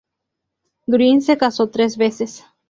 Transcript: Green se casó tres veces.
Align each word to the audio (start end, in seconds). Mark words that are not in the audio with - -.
Green 0.87 1.21
se 1.21 1.37
casó 1.37 1.69
tres 1.69 1.95
veces. 1.95 2.43